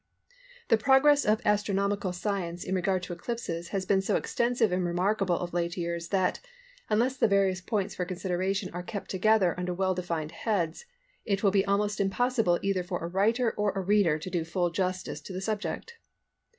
The 0.69 0.79
progress 0.79 1.25
of 1.25 1.41
astronomical 1.45 2.11
science 2.11 2.63
in 2.63 2.73
regard 2.73 3.03
to 3.03 3.13
eclipses 3.13 3.67
has 3.67 3.85
been 3.85 4.01
so 4.01 4.15
extensive 4.15 4.71
and 4.71 4.83
remarkable 4.83 5.37
of 5.37 5.53
late 5.53 5.77
years 5.77 6.07
that, 6.07 6.39
unless 6.89 7.15
the 7.17 7.27
various 7.27 7.61
points 7.61 7.93
for 7.93 8.03
consideration 8.03 8.71
are 8.73 8.81
kept 8.81 9.11
together 9.11 9.53
under 9.59 9.75
well 9.75 9.93
defined 9.93 10.31
heads, 10.31 10.85
it 11.23 11.43
will 11.43 11.51
be 11.51 11.65
almost 11.65 11.99
impossible 11.99 12.57
either 12.63 12.81
for 12.81 13.03
a 13.03 13.07
writer 13.07 13.51
or 13.51 13.73
a 13.73 13.81
reader 13.85 14.17
to 14.17 14.31
do 14.31 14.43
full 14.43 14.71
justice 14.71 15.21
to 15.21 15.33
the 15.33 15.39
subject. 15.39 15.99